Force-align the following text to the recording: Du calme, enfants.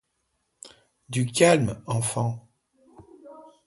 Du 1.09 1.27
calme, 1.31 1.79
enfants. 1.85 2.49